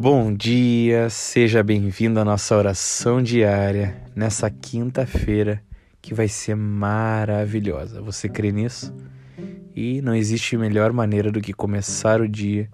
Bom 0.00 0.32
dia, 0.32 1.10
seja 1.10 1.60
bem-vindo 1.60 2.20
à 2.20 2.24
nossa 2.24 2.56
oração 2.56 3.20
diária 3.20 4.00
nessa 4.14 4.48
quinta-feira 4.48 5.60
que 6.00 6.14
vai 6.14 6.28
ser 6.28 6.54
maravilhosa. 6.54 8.00
Você 8.02 8.28
crê 8.28 8.52
nisso? 8.52 8.94
E 9.74 10.00
não 10.00 10.14
existe 10.14 10.56
melhor 10.56 10.92
maneira 10.92 11.32
do 11.32 11.40
que 11.40 11.52
começar 11.52 12.20
o 12.20 12.28
dia 12.28 12.70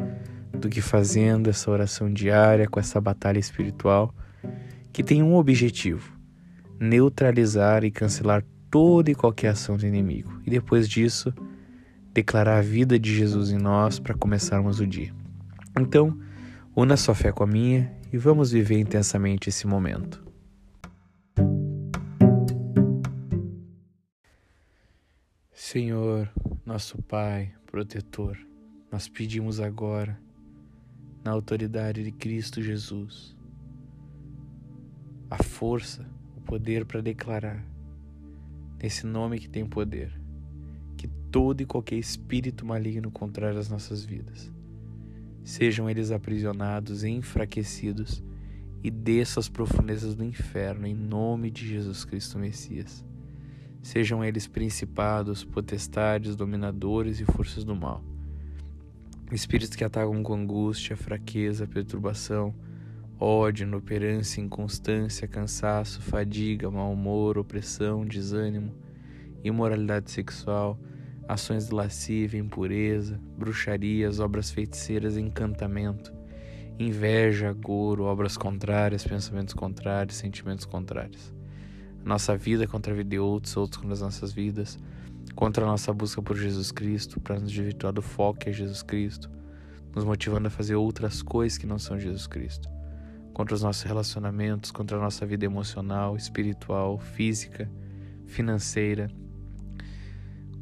do 0.53 0.69
que 0.69 0.83
fazendo 0.83 1.49
essa 1.49 1.71
oração 1.71 2.13
diária 2.13 2.69
com 2.69 2.79
essa 2.79 3.01
batalha 3.01 3.39
espiritual 3.39 4.15
que 4.93 5.03
tem 5.03 5.23
um 5.23 5.35
objetivo: 5.35 6.13
neutralizar 6.79 7.85
e 7.85 7.91
cancelar 7.91 8.45
toda 8.71 9.11
e 9.11 9.15
qualquer 9.15 9.49
ação 9.49 9.79
do 9.79 9.87
inimigo. 9.87 10.43
E 10.47 10.51
depois 10.51 10.87
disso, 10.87 11.33
declarar 12.13 12.59
a 12.59 12.63
vida 12.63 12.99
de 12.99 13.17
Jesus 13.17 13.51
em 13.51 13.59
nós 13.59 13.99
para 13.99 14.15
começarmos 14.15 14.79
o 14.79 14.87
dia. 14.87 15.11
Então, 15.81 16.15
una 16.77 16.97
sua 16.97 17.15
fé 17.15 17.31
com 17.31 17.45
a 17.45 17.47
minha 17.47 17.93
e 18.13 18.19
vamos 18.19 18.51
viver 18.51 18.81
intensamente 18.81 19.49
esse 19.49 19.65
momento. 19.65 20.25
Senhor, 25.53 26.29
nosso 26.67 27.01
Pai, 27.03 27.53
protetor, 27.67 28.37
nós 28.91 29.09
pedimos 29.09 29.61
agora, 29.61 30.19
na 31.25 31.31
autoridade 31.31 32.03
de 32.03 32.11
Cristo 32.11 32.61
Jesus, 32.61 33.37
a 35.31 35.43
força, 35.43 36.05
o 36.37 36.41
poder 36.41 36.85
para 36.85 37.01
declarar, 37.01 37.65
nesse 38.83 39.07
nome 39.07 39.39
que 39.39 39.49
tem 39.49 39.65
poder, 39.65 40.13
que 40.97 41.07
todo 41.31 41.61
e 41.61 41.67
qualquer 41.67 41.97
espírito 41.97 42.67
maligno 42.67 43.11
contrário 43.11 43.59
às 43.59 43.69
nossas 43.69 44.05
vidas, 44.05 44.53
sejam 45.45 45.89
eles 45.89 46.11
aprisionados 46.11 47.05
e 47.05 47.11
enfraquecidos 47.11 48.25
e 48.83 48.91
desça 48.91 49.39
às 49.39 49.49
profundezas 49.49 50.15
do 50.15 50.25
inferno 50.25 50.87
em 50.87 50.95
nome 50.95 51.51
de 51.51 51.69
Jesus 51.69 52.05
Cristo 52.05 52.39
Messias. 52.39 53.05
Sejam 53.83 54.25
eles 54.25 54.47
principados, 54.47 55.45
potestades, 55.45 56.35
dominadores 56.35 57.21
e 57.21 57.25
forças 57.25 57.63
do 57.63 57.77
mal. 57.77 58.03
Espíritos 59.31 59.77
que 59.77 59.85
atacam 59.85 60.23
com 60.23 60.35
angústia, 60.35 60.97
fraqueza, 60.97 61.67
perturbação, 61.67 62.55
ódio, 63.19 63.67
inoperância, 63.67 64.41
inconstância, 64.41 65.29
cansaço, 65.29 66.01
fadiga, 66.01 66.71
mau 66.71 66.93
humor, 66.93 67.37
opressão, 67.37 68.05
desânimo, 68.05 68.73
imoralidade 69.43 70.11
sexual, 70.11 70.79
ações 71.29 71.69
de 71.69 71.75
lascívia, 71.75 72.39
impureza, 72.39 73.21
bruxarias, 73.37 74.21
obras 74.21 74.51
feiticeiras, 74.51 75.17
encantamento, 75.17 76.13
inveja, 76.79 77.53
goro, 77.53 78.05
obras 78.05 78.37
contrárias, 78.37 79.05
pensamentos 79.05 79.55
contrários, 79.55 80.17
sentimentos 80.17 80.65
contrários. 80.65 81.33
Nossa 82.05 82.37
vida 82.37 82.67
contra 82.67 82.93
a 82.93 82.97
vida 82.97 83.11
de 83.11 83.19
outros, 83.19 83.57
outros 83.57 83.79
contra 83.79 83.95
as 83.95 84.01
nossas 84.03 84.33
vidas, 84.33 84.79
contra 85.35 85.65
a 85.65 85.69
nossa 85.69 85.93
busca 85.93 86.21
por 86.21 86.37
Jesus 86.37 86.71
Cristo, 86.71 87.21
para 87.21 87.41
nos 87.41 87.51
desvirtuar 87.51 87.93
do 87.93 88.03
foco 88.03 88.41
que 88.41 88.51
é 88.51 88.53
Jesus 88.53 88.83
Cristo, 88.83 89.31
nos 89.95 90.05
motivando 90.05 90.49
a 90.49 90.51
fazer 90.51 90.75
outras 90.75 91.23
coisas 91.23 91.57
que 91.57 91.67
não 91.67 91.79
são 91.79 91.99
Jesus 91.99 92.27
Cristo 92.27 92.69
contra 93.35 93.55
os 93.57 93.63
nossos 93.63 93.83
relacionamentos, 93.83 94.71
contra 94.71 94.97
a 94.97 95.01
nossa 95.01 95.27
vida 95.27 95.45
emocional, 95.45 96.17
espiritual, 96.17 96.99
física, 96.99 97.69
financeira, 98.25 99.11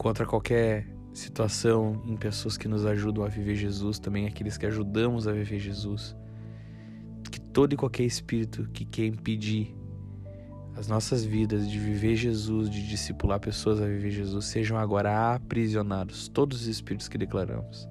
contra 0.03 0.27
qualquer 0.27 0.85
situação 1.15 2.03
em 2.05 2.17
pessoas 2.17 2.59
que 2.59 2.67
nos 2.67 2.85
ajudam 2.85 3.25
a 3.25 3.29
viver 3.29 3.55
Jesus, 3.55 4.01
também 4.01 4.27
aqueles 4.27 4.59
que 4.59 4.67
ajudamos 4.67 5.29
a 5.29 5.33
viver 5.33 5.61
Jesus. 5.61 6.17
Que 7.31 7.41
todo 7.41 7.73
e 7.73 7.77
qualquer 7.77 8.03
espírito 8.03 8.69
que 8.73 8.85
quer 8.85 9.07
impedir 9.07 9.73
as 10.75 10.89
nossas 10.89 11.25
vidas 11.25 11.71
de 11.71 11.79
viver 11.79 12.17
Jesus, 12.17 12.69
de 12.69 12.85
discipular 12.89 13.39
pessoas 13.39 13.81
a 13.81 13.87
viver 13.87 14.11
Jesus, 14.11 14.47
sejam 14.47 14.77
agora 14.77 15.35
aprisionados, 15.35 16.27
todos 16.29 16.63
os 16.63 16.67
espíritos 16.67 17.07
que 17.07 17.17
declaramos, 17.17 17.89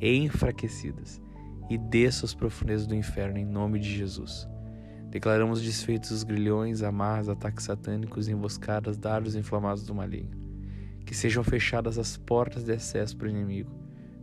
enfraquecidos 0.00 1.18
e 1.70 1.78
desça 1.78 2.26
às 2.26 2.34
profundezas 2.34 2.86
do 2.86 2.94
inferno 2.94 3.38
em 3.38 3.46
nome 3.46 3.78
de 3.78 3.88
Jesus. 3.88 4.46
Declaramos 5.08 5.62
desfeitos 5.62 6.10
os 6.10 6.24
grilhões, 6.24 6.82
amarras, 6.82 7.30
ataques 7.30 7.64
satânicos, 7.64 8.28
emboscadas, 8.28 8.98
dardos 8.98 9.34
inflamados 9.34 9.86
do 9.86 9.94
maligno. 9.94 10.47
Que 11.08 11.14
sejam 11.14 11.42
fechadas 11.42 11.98
as 11.98 12.18
portas 12.18 12.64
de 12.64 12.72
acesso 12.72 13.16
para 13.16 13.26
o 13.26 13.30
inimigo. 13.30 13.70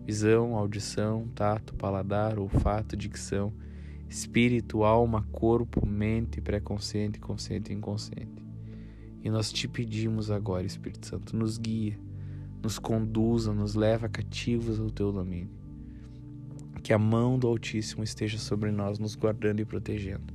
Visão, 0.06 0.56
audição, 0.56 1.28
tato, 1.34 1.74
paladar, 1.74 2.38
olfato, 2.38 2.96
dicção, 2.96 3.52
espírito, 4.08 4.84
alma, 4.84 5.28
corpo, 5.32 5.84
mente, 5.84 6.40
pré-consciente, 6.40 7.20
consciente 7.20 7.72
e 7.72 7.76
inconsciente. 7.76 8.46
E 9.24 9.30
nós 9.32 9.52
te 9.52 9.68
pedimos 9.68 10.30
agora, 10.30 10.68
Espírito 10.68 11.08
Santo, 11.08 11.36
nos 11.36 11.58
guia, 11.58 12.00
nos 12.62 12.78
conduza, 12.78 13.52
nos 13.52 13.74
leva 13.74 14.08
cativos 14.08 14.80
ao 14.80 14.92
teu 14.92 15.12
domínio 15.12 15.66
que 16.86 16.94
a 16.94 17.00
mão 17.00 17.40
do 17.40 17.48
Altíssimo 17.48 18.04
esteja 18.04 18.38
sobre 18.38 18.70
nós, 18.70 19.00
nos 19.00 19.16
guardando 19.16 19.60
e 19.60 19.66
protegendo, 19.66 20.32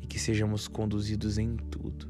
e 0.00 0.06
que 0.06 0.20
sejamos 0.20 0.68
conduzidos 0.68 1.36
em 1.36 1.56
tudo. 1.56 2.06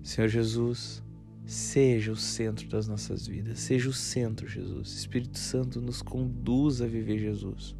Senhor 0.00 0.28
Jesus, 0.28 1.02
seja 1.44 2.12
o 2.12 2.16
centro 2.16 2.68
das 2.68 2.86
nossas 2.88 3.26
vidas, 3.26 3.60
seja 3.60 3.88
o 3.88 3.92
centro, 3.92 4.46
Jesus. 4.46 4.92
Espírito 4.92 5.38
Santo, 5.38 5.80
nos 5.80 6.02
conduz 6.02 6.80
a 6.80 6.86
viver 6.86 7.18
Jesus. 7.18 7.74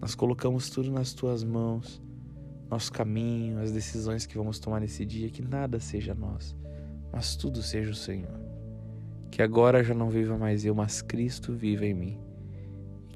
Nós 0.00 0.14
colocamos 0.14 0.70
tudo 0.70 0.90
nas 0.90 1.12
tuas 1.12 1.44
mãos, 1.44 2.02
nosso 2.70 2.92
caminho, 2.92 3.60
as 3.60 3.72
decisões 3.72 4.26
que 4.26 4.36
vamos 4.36 4.58
tomar 4.58 4.80
nesse 4.80 5.04
dia, 5.04 5.28
que 5.28 5.42
nada 5.42 5.78
seja 5.78 6.14
nós, 6.14 6.56
mas 7.12 7.36
tudo 7.36 7.62
seja 7.62 7.90
o 7.90 7.94
Senhor. 7.94 8.40
Que 9.30 9.42
agora 9.42 9.84
já 9.84 9.94
não 9.94 10.08
viva 10.08 10.38
mais 10.38 10.64
eu, 10.64 10.74
mas 10.74 11.02
Cristo 11.02 11.52
viva 11.52 11.84
em 11.84 11.94
mim 11.94 12.30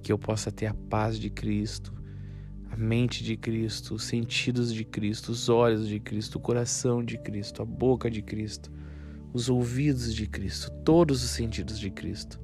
que 0.05 0.13
eu 0.13 0.19
possa 0.19 0.53
ter 0.53 0.67
a 0.67 0.75
paz 0.75 1.19
de 1.19 1.31
Cristo, 1.31 1.93
a 2.71 2.77
mente 2.77 3.25
de 3.25 3.39
Cristo, 3.39 3.95
os 3.95 4.05
sentidos 4.05 4.73
de 4.73 4.85
Cristo, 4.85 5.33
os 5.33 5.49
olhos 5.49 5.89
de 5.89 5.99
Cristo, 5.99 6.37
o 6.37 6.41
coração 6.41 7.03
de 7.03 7.17
Cristo, 7.17 7.63
a 7.63 7.65
boca 7.65 8.11
de 8.11 8.21
Cristo, 8.21 8.71
os 9.35 9.49
ouvidos 9.49 10.15
de 10.15 10.29
Cristo, 10.29 10.71
todos 10.85 11.25
os 11.25 11.31
sentidos 11.31 11.79
de 11.79 11.91
Cristo. 11.91 12.41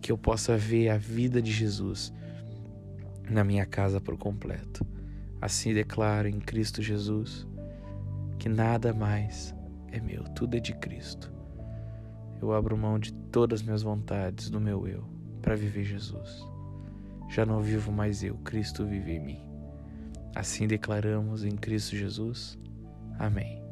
Que 0.00 0.10
eu 0.10 0.18
possa 0.18 0.56
ver 0.56 0.88
a 0.88 0.98
vida 0.98 1.40
de 1.40 1.52
Jesus 1.52 2.12
na 3.30 3.44
minha 3.44 3.64
casa 3.64 4.00
por 4.00 4.16
completo. 4.16 4.84
Assim 5.40 5.74
declaro 5.74 6.26
em 6.26 6.40
Cristo 6.40 6.82
Jesus 6.82 7.46
que 8.38 8.48
nada 8.48 8.92
mais 8.92 9.54
é 9.92 10.00
meu, 10.00 10.24
tudo 10.34 10.56
é 10.56 10.60
de 10.60 10.74
Cristo. 10.74 11.32
Eu 12.40 12.52
abro 12.52 12.76
mão 12.76 12.98
de 12.98 13.12
todas 13.30 13.60
as 13.60 13.64
minhas 13.64 13.82
vontades, 13.82 14.50
do 14.50 14.60
meu 14.60 14.88
eu 14.88 15.04
para 15.40 15.54
viver 15.54 15.84
Jesus. 15.84 16.46
Já 17.28 17.44
não 17.44 17.60
vivo 17.60 17.92
mais 17.92 18.22
eu, 18.22 18.36
Cristo 18.38 18.86
vive 18.86 19.12
em 19.12 19.20
mim. 19.20 19.42
Assim 20.34 20.66
declaramos 20.66 21.44
em 21.44 21.52
Cristo 21.52 21.96
Jesus. 21.96 22.58
Amém. 23.18 23.63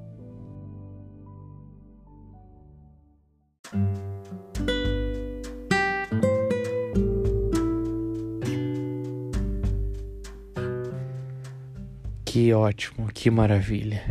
Que 12.32 12.54
ótimo, 12.54 13.08
que 13.12 13.30
maravilha. 13.30 14.02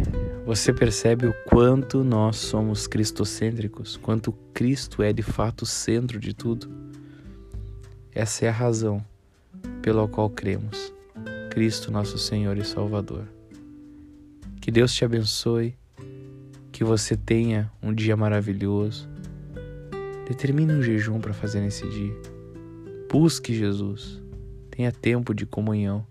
Você 0.46 0.72
percebe 0.72 1.26
o 1.26 1.34
quanto 1.50 2.04
nós 2.04 2.38
somos 2.38 2.86
cristocêntricos, 2.86 3.98
quanto 3.98 4.32
Cristo 4.54 5.02
é 5.02 5.12
de 5.12 5.24
fato 5.24 5.64
o 5.64 5.66
centro 5.66 6.20
de 6.20 6.32
tudo? 6.32 6.70
Essa 8.14 8.46
é 8.46 8.50
a 8.50 8.52
razão 8.52 9.04
pela 9.82 10.08
qual 10.08 10.30
cremos. 10.30 10.94
Cristo, 11.50 11.92
nosso 11.92 12.18
Senhor 12.18 12.58
e 12.58 12.64
Salvador. 12.64 13.28
Que 14.62 14.70
Deus 14.70 14.94
te 14.94 15.04
abençoe, 15.04 15.76
que 16.72 16.84
você 16.84 17.18
tenha 17.18 17.72
um 17.82 17.92
dia 17.92 18.16
maravilhoso. 18.16 19.10
Determine 20.32 20.72
um 20.72 20.82
jejum 20.82 21.20
para 21.20 21.34
fazer 21.34 21.60
nesse 21.60 21.86
dia. 21.90 22.16
Busque 23.12 23.54
Jesus. 23.54 24.24
Tenha 24.70 24.90
tempo 24.90 25.34
de 25.34 25.46
comunhão. 25.46 26.08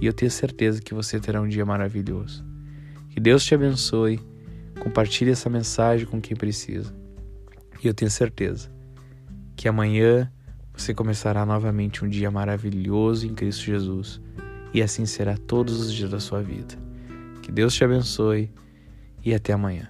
E 0.00 0.06
eu 0.06 0.12
tenho 0.12 0.28
certeza 0.28 0.82
que 0.82 0.92
você 0.92 1.20
terá 1.20 1.40
um 1.40 1.46
dia 1.46 1.64
maravilhoso. 1.64 2.44
Que 3.10 3.20
Deus 3.20 3.44
te 3.44 3.54
abençoe. 3.54 4.18
Compartilhe 4.80 5.30
essa 5.30 5.48
mensagem 5.48 6.04
com 6.04 6.20
quem 6.20 6.36
precisa. 6.36 6.92
E 7.80 7.86
eu 7.86 7.94
tenho 7.94 8.10
certeza 8.10 8.72
que 9.54 9.68
amanhã 9.68 10.28
você 10.76 10.92
começará 10.92 11.46
novamente 11.46 12.04
um 12.04 12.08
dia 12.08 12.32
maravilhoso 12.32 13.24
em 13.24 13.36
Cristo 13.36 13.66
Jesus, 13.66 14.20
e 14.72 14.82
assim 14.82 15.06
será 15.06 15.36
todos 15.36 15.78
os 15.78 15.94
dias 15.94 16.10
da 16.10 16.18
sua 16.18 16.42
vida. 16.42 16.74
Que 17.40 17.52
Deus 17.52 17.72
te 17.72 17.84
abençoe 17.84 18.50
e 19.24 19.32
até 19.32 19.52
amanhã. 19.52 19.88